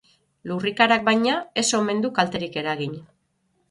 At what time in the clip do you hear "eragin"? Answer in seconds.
2.67-3.03